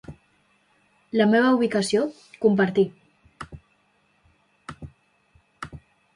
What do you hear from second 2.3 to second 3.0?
compartir.